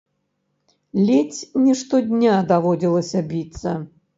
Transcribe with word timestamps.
Ледзь 1.09 1.41
не 1.65 1.75
штодня 1.83 2.41
даводзілася 2.53 3.25
біцца. 3.33 3.79